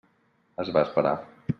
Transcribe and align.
Es 0.63 0.71
va 0.79 0.85
esperar. 0.89 1.15